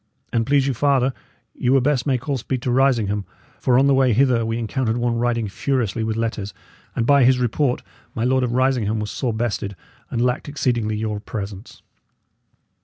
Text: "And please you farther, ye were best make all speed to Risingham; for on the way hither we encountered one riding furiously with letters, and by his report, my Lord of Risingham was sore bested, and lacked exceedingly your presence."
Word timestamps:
"And 0.33 0.47
please 0.47 0.65
you 0.65 0.73
farther, 0.73 1.13
ye 1.53 1.69
were 1.69 1.79
best 1.79 2.07
make 2.07 2.27
all 2.27 2.35
speed 2.35 2.63
to 2.63 2.71
Risingham; 2.71 3.23
for 3.59 3.77
on 3.77 3.85
the 3.85 3.93
way 3.93 4.13
hither 4.13 4.43
we 4.43 4.57
encountered 4.57 4.97
one 4.97 5.19
riding 5.19 5.47
furiously 5.47 6.03
with 6.03 6.17
letters, 6.17 6.55
and 6.95 7.05
by 7.05 7.23
his 7.23 7.37
report, 7.37 7.83
my 8.15 8.23
Lord 8.23 8.43
of 8.43 8.51
Risingham 8.53 8.99
was 8.99 9.11
sore 9.11 9.31
bested, 9.31 9.75
and 10.09 10.19
lacked 10.19 10.49
exceedingly 10.49 10.95
your 10.97 11.19
presence." 11.19 11.83